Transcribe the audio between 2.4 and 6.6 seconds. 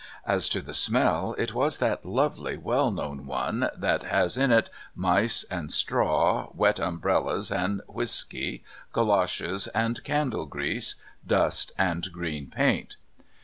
well known one that has in it mice and straw,